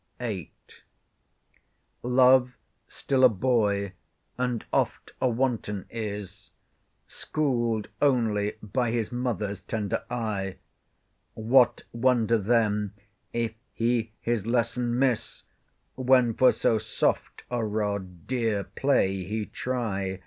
VIII 0.17 0.51
Love 2.01 2.57
still 2.87 3.23
a 3.23 3.29
boy, 3.29 3.93
and 4.35 4.65
oft 4.73 5.11
a 5.21 5.29
wanton, 5.29 5.85
is, 5.91 6.49
School'd 7.07 7.87
only 8.01 8.53
by 8.63 8.89
his 8.89 9.11
mother's 9.11 9.61
tender 9.61 10.03
eye; 10.09 10.55
What 11.35 11.83
wonder 11.93 12.39
then, 12.39 12.93
if 13.31 13.53
he 13.75 14.11
his 14.19 14.47
lesson 14.47 14.97
miss, 14.97 15.43
When 15.93 16.33
for 16.33 16.51
so 16.51 16.79
soft 16.79 17.43
a 17.51 17.63
rod 17.63 18.25
dear 18.25 18.63
play 18.63 19.23
he 19.25 19.45
try? 19.45 20.19